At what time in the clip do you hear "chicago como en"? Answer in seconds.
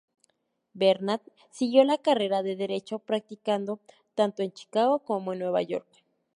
4.51-5.37